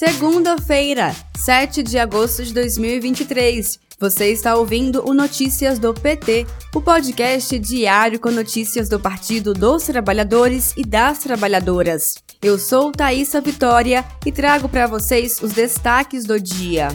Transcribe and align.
Segunda-feira, 0.00 1.14
7 1.36 1.82
de 1.82 1.98
agosto 1.98 2.42
de 2.42 2.54
2023. 2.54 3.78
Você 3.98 4.32
está 4.32 4.56
ouvindo 4.56 5.06
o 5.06 5.12
Notícias 5.12 5.78
do 5.78 5.92
PT, 5.92 6.46
o 6.74 6.80
podcast 6.80 7.58
diário 7.58 8.18
com 8.18 8.30
notícias 8.30 8.88
do 8.88 8.98
Partido 8.98 9.52
dos 9.52 9.84
Trabalhadores 9.84 10.72
e 10.74 10.86
das 10.86 11.18
Trabalhadoras. 11.18 12.14
Eu 12.40 12.58
sou 12.58 12.90
Thaisa 12.90 13.42
Vitória 13.42 14.02
e 14.24 14.32
trago 14.32 14.70
para 14.70 14.86
vocês 14.86 15.38
os 15.42 15.52
destaques 15.52 16.24
do 16.24 16.40
dia. 16.40 16.88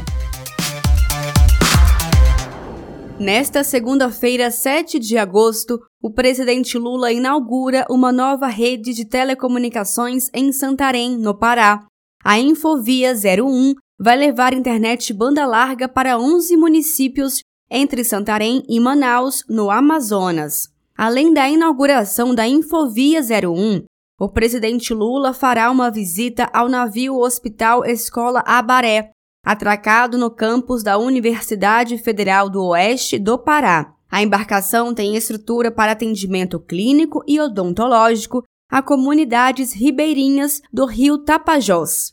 Nesta 3.19 3.63
segunda-feira, 3.63 4.49
7 4.49 4.97
de 4.97 5.15
agosto, 5.15 5.79
o 6.01 6.11
presidente 6.11 6.75
Lula 6.75 7.11
inaugura 7.11 7.85
uma 7.87 8.11
nova 8.11 8.47
rede 8.47 8.95
de 8.95 9.05
telecomunicações 9.05 10.27
em 10.33 10.51
Santarém, 10.51 11.15
no 11.19 11.37
Pará. 11.37 11.85
A 12.27 12.39
Infovia 12.39 13.13
01 13.13 13.75
vai 13.99 14.17
levar 14.17 14.51
internet 14.51 15.13
banda 15.13 15.45
larga 15.45 15.87
para 15.87 16.17
11 16.17 16.57
municípios 16.57 17.41
entre 17.69 18.03
Santarém 18.03 18.63
e 18.67 18.79
Manaus, 18.79 19.43
no 19.47 19.69
Amazonas. 19.69 20.67
Além 20.97 21.31
da 21.31 21.47
inauguração 21.47 22.33
da 22.33 22.47
Infovia 22.47 23.21
01, 23.21 23.83
o 24.19 24.27
presidente 24.27 24.91
Lula 24.91 25.33
fará 25.33 25.69
uma 25.69 25.91
visita 25.91 26.49
ao 26.51 26.67
navio 26.67 27.15
Hospital 27.15 27.85
Escola 27.85 28.43
Abaré, 28.43 29.11
atracado 29.45 30.17
no 30.17 30.31
campus 30.31 30.81
da 30.81 30.97
Universidade 30.97 31.95
Federal 31.99 32.49
do 32.49 32.63
Oeste 32.69 33.19
do 33.19 33.37
Pará. 33.37 33.93
A 34.09 34.23
embarcação 34.23 34.95
tem 34.95 35.15
estrutura 35.15 35.69
para 35.69 35.91
atendimento 35.91 36.59
clínico 36.59 37.23
e 37.27 37.39
odontológico 37.39 38.41
a 38.75 38.81
comunidades 38.81 39.71
ribeirinhas 39.71 40.61
do 40.69 40.85
rio 40.85 41.17
Tapajós. 41.17 42.09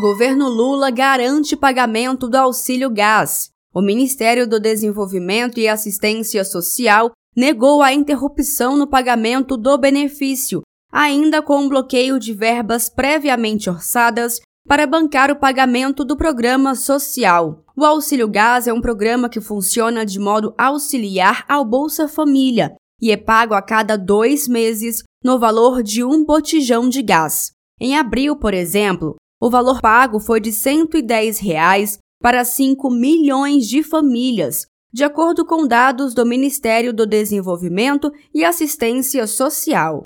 Governo 0.00 0.48
Lula 0.48 0.92
garante 0.92 1.56
pagamento 1.56 2.28
do 2.28 2.36
auxílio 2.36 2.88
gás. 2.88 3.50
O 3.74 3.82
Ministério 3.82 4.46
do 4.46 4.60
Desenvolvimento 4.60 5.58
e 5.58 5.66
Assistência 5.66 6.44
Social 6.44 7.10
negou 7.36 7.82
a 7.82 7.92
interrupção 7.92 8.76
no 8.76 8.86
pagamento 8.86 9.56
do 9.56 9.76
benefício, 9.76 10.62
ainda 10.92 11.42
com 11.42 11.62
um 11.62 11.68
bloqueio 11.68 12.16
de 12.20 12.32
verbas 12.32 12.88
previamente 12.88 13.68
orçadas 13.68 14.40
para 14.68 14.86
bancar 14.86 15.32
o 15.32 15.36
pagamento 15.40 16.04
do 16.04 16.16
programa 16.16 16.76
social. 16.76 17.64
O 17.76 17.84
Auxílio 17.84 18.28
Gás 18.28 18.68
é 18.68 18.72
um 18.72 18.80
programa 18.80 19.28
que 19.28 19.40
funciona 19.40 20.06
de 20.06 20.20
modo 20.20 20.54
auxiliar 20.56 21.44
ao 21.48 21.64
Bolsa 21.64 22.06
Família 22.06 22.76
e 23.00 23.10
é 23.10 23.16
pago 23.16 23.54
a 23.54 23.62
cada 23.62 23.96
dois 23.96 24.48
meses 24.48 25.02
no 25.22 25.38
valor 25.38 25.82
de 25.82 26.04
um 26.04 26.24
botijão 26.24 26.88
de 26.88 27.02
gás. 27.02 27.52
Em 27.80 27.96
abril, 27.96 28.36
por 28.36 28.54
exemplo, 28.54 29.16
o 29.40 29.50
valor 29.50 29.80
pago 29.80 30.18
foi 30.18 30.40
de 30.40 30.52
110 30.52 31.38
reais 31.38 31.98
para 32.20 32.44
5 32.44 32.90
milhões 32.90 33.66
de 33.66 33.82
famílias, 33.82 34.66
de 34.92 35.04
acordo 35.04 35.44
com 35.44 35.66
dados 35.66 36.14
do 36.14 36.26
Ministério 36.26 36.92
do 36.92 37.06
Desenvolvimento 37.06 38.10
e 38.34 38.44
Assistência 38.44 39.26
Social. 39.26 40.02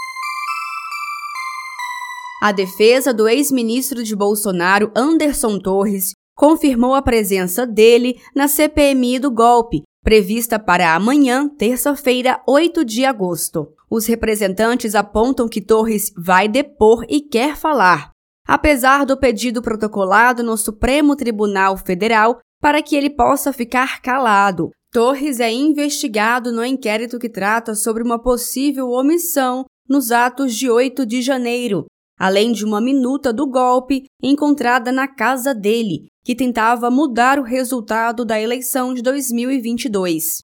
A 2.43 2.51
defesa 2.51 3.15
do 3.15 3.29
ex-ministro 3.29 4.03
de 4.03 4.17
Bolsonaro, 4.17 4.91
Anderson 4.97 5.59
Torres, 5.61 6.13
confirmou 6.37 6.95
a 6.95 7.01
presença 7.01 7.65
dele 7.65 8.21
na 8.35 8.49
CPMI 8.49 9.21
do 9.21 9.31
golpe, 9.31 9.83
prevista 10.03 10.59
para 10.59 10.95
amanhã, 10.95 11.49
terça-feira, 11.49 12.43
8 12.47 12.85
de 12.85 13.05
agosto. 13.05 13.73
Os 13.89 14.07
representantes 14.07 14.95
apontam 14.95 15.49
que 15.49 15.61
Torres 15.61 16.13
vai 16.17 16.49
depor 16.49 17.05
e 17.09 17.21
quer 17.21 17.57
falar, 17.57 18.11
apesar 18.47 19.07
do 19.07 19.17
pedido 19.17 19.63
protocolado 19.63 20.43
no 20.43 20.57
Supremo 20.57 21.15
Tribunal 21.15 21.77
Federal 21.77 22.41
para 22.61 22.83
que 22.83 22.97
ele 22.97 23.11
possa 23.11 23.53
ficar 23.53 24.01
calado. 24.03 24.71
Torres 24.93 25.41
é 25.41 25.51
investigado 25.51 26.53
no 26.53 26.65
inquérito 26.65 27.19
que 27.19 27.29
trata 27.29 27.75
sobre 27.75 28.03
uma 28.03 28.21
possível 28.21 28.91
omissão 28.91 29.65
nos 29.89 30.13
atos 30.13 30.55
de 30.55 30.71
8 30.71 31.07
de 31.07 31.23
janeiro, 31.23 31.87
além 32.19 32.53
de 32.53 32.65
uma 32.65 32.81
minuta 32.81 33.33
do 33.33 33.47
golpe 33.47 34.05
encontrada 34.23 34.93
na 34.93 35.09
casa 35.09 35.55
dele, 35.55 36.07
que 36.25 36.35
tentava 36.35 36.91
mudar 36.91 37.39
o 37.39 37.43
resultado 37.43 38.25
da 38.25 38.41
eleição 38.41 38.95
de 38.95 39.03
2022. 39.03 40.41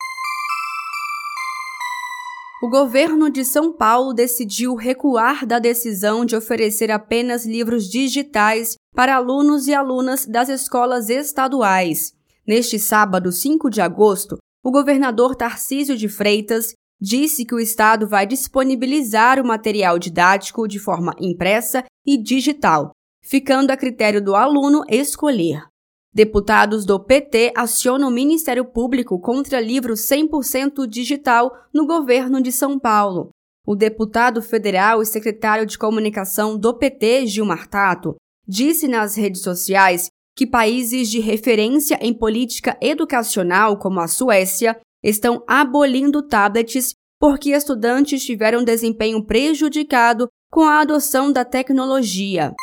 O 2.61 2.69
governo 2.69 3.31
de 3.31 3.45
São 3.45 3.73
Paulo 3.73 4.12
decidiu 4.12 4.75
recuar 4.75 5.47
da 5.47 5.61
decisão 5.61 6.25
de 6.25 6.34
oferecer 6.34 6.91
apenas 6.91 7.47
livros 7.47 7.89
digitais 7.89 8.75
para 8.97 9.15
alunos 9.15 9.69
e 9.69 9.75
alunas 9.75 10.27
das 10.27 10.49
escolas 10.49 11.09
estaduais. 11.09 12.12
Neste 12.45 12.77
sábado, 12.77 13.31
5 13.31 13.71
de 13.71 13.81
agosto, 13.81 14.39
o 14.65 14.73
governador 14.73 15.37
Tarcísio 15.37 15.97
de 15.97 16.09
Freitas 16.09 16.73
disse 17.00 17.44
que 17.44 17.54
o 17.54 17.60
estado 17.60 18.09
vai 18.09 18.26
disponibilizar 18.26 19.41
o 19.41 19.47
material 19.47 19.98
didático 19.98 20.66
de 20.66 20.78
forma 20.78 21.14
impressa 21.20 21.84
e 22.06 22.16
digital, 22.16 22.91
ficando 23.22 23.70
a 23.70 23.76
critério 23.76 24.22
do 24.22 24.34
aluno 24.34 24.82
escolher. 24.88 25.62
Deputados 26.12 26.84
do 26.84 26.98
PT 26.98 27.53
acionam 27.56 28.08
o 28.08 28.12
Ministério 28.12 28.64
Público 28.64 29.20
contra 29.20 29.60
livro 29.60 29.94
100% 29.94 30.87
digital 30.87 31.53
no 31.72 31.87
governo 31.87 32.41
de 32.41 32.50
São 32.50 32.78
Paulo. 32.78 33.28
O 33.66 33.76
deputado 33.76 34.41
federal 34.41 35.03
e 35.03 35.06
secretário 35.06 35.66
de 35.66 35.78
comunicação 35.78 36.58
do 36.58 36.75
PT, 36.75 37.26
Gilmar 37.26 37.69
Tato, 37.69 38.16
disse 38.47 38.88
nas 38.88 39.14
redes 39.14 39.42
sociais 39.42 40.08
que 40.34 40.47
países 40.47 41.10
de 41.10 41.20
referência 41.20 41.98
em 42.00 42.14
política 42.14 42.78
educacional, 42.81 43.76
como 43.76 44.00
a 44.00 44.08
Suécia, 44.08 44.81
estão 45.03 45.42
abolindo 45.47 46.22
tablets 46.22 46.94
porque 47.19 47.50
estudantes 47.50 48.25
tiveram 48.25 48.62
desempenho 48.64 49.25
prejudicado 49.25 50.28
com 50.50 50.62
a 50.62 50.81
adoção 50.81 51.32
da 51.32 51.44
tecnologia. 51.44 52.54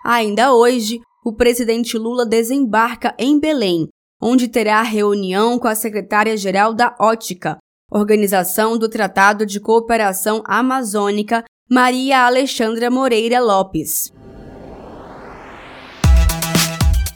Ainda 0.06 0.54
hoje, 0.54 1.02
o 1.26 1.34
presidente 1.34 1.98
Lula 1.98 2.28
desembarca 2.28 3.16
em 3.18 3.40
Belém, 3.40 3.88
onde 4.22 4.48
terá 4.48 4.84
reunião 4.84 5.58
com 5.58 5.68
a 5.68 5.74
secretária-geral 5.74 6.76
da 6.76 6.96
Ótica, 7.00 7.58
Organização 7.92 8.78
do 8.78 8.88
Tratado 8.88 9.48
de 9.48 9.60
Cooperação 9.60 10.44
Amazônica, 10.46 11.44
Maria 11.68 12.24
Alexandra 12.24 12.92
Moreira 12.92 13.40
Lopes. 13.40 14.14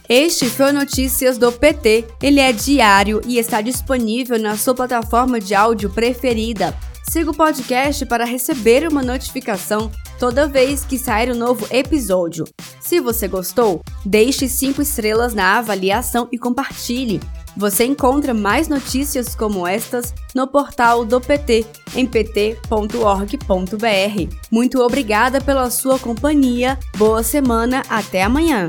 Este 0.09 0.50
foi 0.50 0.71
Notícias 0.71 1.38
do 1.38 1.51
PT. 1.51 2.07
Ele 2.24 2.39
é 2.39 2.51
diário 2.51 3.21
e 3.24 3.38
está 3.38 3.62
disponível 3.62 4.39
na 4.39 4.57
sua 4.57 4.74
plataforma 4.74 5.39
de 5.39 5.53
áudio 5.53 5.92
preferida. 5.92 6.75
Siga 7.07 7.30
o 7.30 7.38
podcast 7.38 8.03
para 8.07 8.25
receber 8.25 8.88
uma 8.88 9.03
notificação 9.03 9.92
toda 10.19 10.48
vez 10.48 10.83
que 10.83 11.00
sair 11.00 11.31
um 11.31 11.36
novo 11.36 11.66
episódio. 11.71 12.45
Se 12.80 13.00
você 13.00 13.27
gostou, 13.27 13.81
deixe 14.06 14.48
5 14.48 14.81
estrelas 14.81 15.33
na 15.33 15.57
avaliação 15.57 16.27
e 16.31 16.38
compartilhe. 16.38 17.21
Você 17.56 17.86
encontra 17.86 18.33
mais 18.33 18.68
notícias 18.68 19.33
como 19.33 19.66
estas 19.66 20.13
no 20.36 20.48
portal 20.48 21.06
do 21.06 21.19
PT, 21.19 21.66
em 21.95 22.06
pt.org.br. 22.06 22.57
Muito 24.51 24.81
obrigada 24.81 25.42
pela 25.42 25.69
sua 25.69 25.98
companhia, 25.98 26.77
boa 26.98 27.24
semana, 27.24 27.83
até 27.89 28.24
amanhã! 28.24 28.68